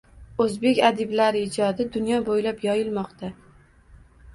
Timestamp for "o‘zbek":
0.45-0.81